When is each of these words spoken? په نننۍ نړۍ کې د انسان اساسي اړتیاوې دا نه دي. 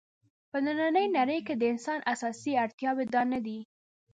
په 0.49 0.57
نننۍ 0.65 1.07
نړۍ 1.17 1.39
کې 1.47 1.53
د 1.57 1.63
انسان 1.73 1.99
اساسي 2.13 2.51
اړتیاوې 2.63 3.05
دا 3.13 3.21
نه 3.31 3.39
دي. 3.45 3.59